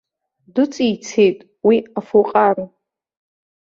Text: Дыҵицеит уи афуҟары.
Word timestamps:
Дыҵицеит 0.53 1.39
уи 1.67 1.77
афуҟары. 1.99 2.65